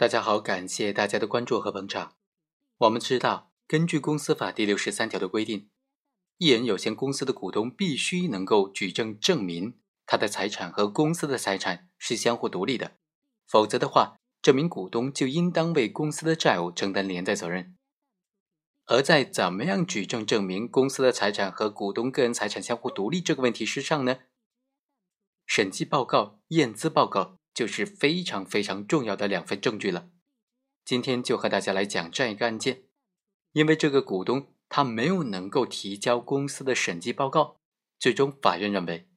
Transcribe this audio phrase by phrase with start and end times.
[0.00, 2.16] 大家好，感谢大家的关注和捧场。
[2.78, 5.68] 我们知道，根据公司法第六十三条的规定，
[6.38, 12.92] 一人有限公司的股东必须能够举证证明他的财产和公司的财产是相互独立的，
[13.46, 17.76] 否则的话，这名股东就应当为公司的债务承担连带责任。
[18.86, 24.20] 而在怎么样举证证明公司的财产和股东个人财产相互独立这个问题之上呢？
[25.44, 27.39] 审计报告、验资报告。
[27.52, 30.10] 就是非常非常重要的两份证据了。
[30.84, 32.84] 今天就和大家来讲这样一个案件，
[33.52, 37.60] 因为这个股东他没有能够提交公司的审计报告，
[37.98, 39.08] 最终法院认为，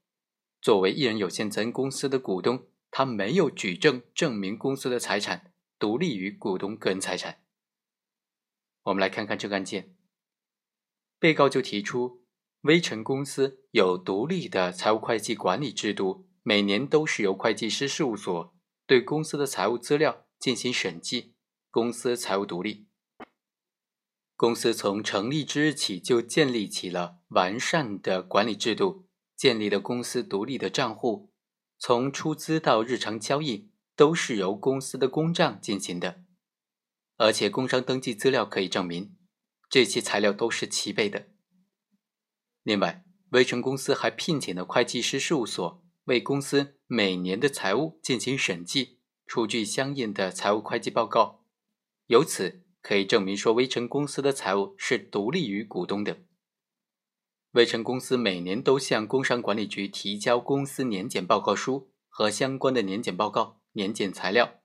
[0.62, 7.44] 作为一人有限责任公司的股东，他没有举证证明公司的财产独立于股东个人财产。
[8.84, 9.96] 我们来看看这个案件，
[11.18, 12.26] 被告就提出，
[12.62, 16.28] 微臣公司有独立的财务会计管理制度。
[16.46, 18.54] 每年都是由会计师事务所
[18.86, 21.36] 对公司的财务资料进行审计，
[21.72, 22.88] 公司财务独立。
[24.36, 31.32] 公司从成立之日起就建立起了完善的管理制度，建立了公司独立的账户，
[31.80, 36.26] 从出资到日常交易都是由公司的公账进行的，
[37.16, 39.16] 而且工商登记资料可以证明，
[39.70, 41.30] 这些材料都是齐备的。
[42.64, 45.83] 另外，微城公司还聘请了会计师事务所。
[46.06, 51.46] 为公司每年的财务进行审计，出具相应的财务会计报告，
[52.08, 56.24] 由此可以证明说，微臣公司的财务是独立于股东的。
[57.52, 64.60] 微臣公司每年都向工商管理局提交公司年检报告书和相关的年检报告、年检材料，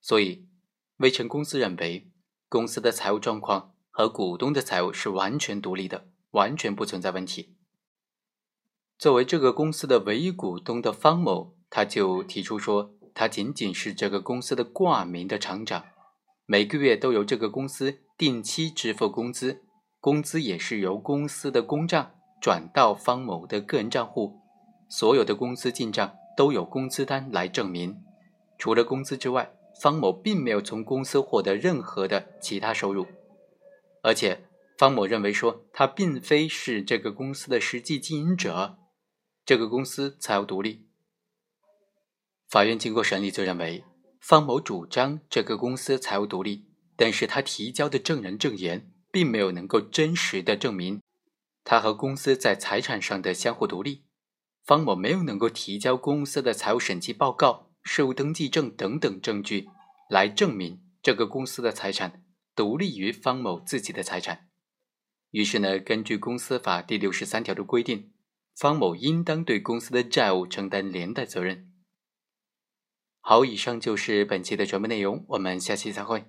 [0.00, 0.48] 所以
[0.96, 2.10] 微臣公司认为，
[2.48, 7.57] 公司的财务状况和股东的财务是完全独立的，完全不存在问题。
[8.98, 15.84] 作为这个公司的唯一股东的方某，他就提出说，他仅仅是这个公司的挂名的厂长，
[16.46, 19.62] 每个月都由这个公司定期支付工资，
[20.00, 22.10] 工资也是由公司的公账
[22.40, 24.40] 转到方某的个人账户，
[24.88, 28.02] 所有的公司进账都有工资单来证明。
[28.58, 33.06] 除了工资之外，方某并没有从公司获得任何的其他收入，
[34.02, 38.76] 而且方某认为说，他并非是这个公司的实际经营者。
[39.48, 40.84] 这个公司财务独立，
[42.50, 43.82] 法院经过审理就认为，
[44.20, 46.66] 方某主张这个公司财务独立，
[46.96, 51.00] 但是他提交的证人证言并没有能够真实的证明
[51.64, 54.04] 他和公司在财产上的相互独立。
[54.66, 59.70] 方某没有能够提交公司的财务审计报告、税务登记证等等证据
[60.10, 62.22] 来证明这个公司的财产
[62.54, 64.50] 独立于方某自己的财产。
[65.30, 68.12] 于是呢，根据公司法第六十三条的规定。
[68.58, 71.72] 方某应当对公司的债务承担连带责任。
[73.20, 76.24] 好，以上就是本期的全部内容，我们下期再会。